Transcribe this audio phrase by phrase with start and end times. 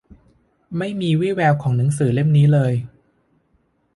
[0.77, 2.73] ไม่มีวี่แววของหนังสือเล่มนี้เลย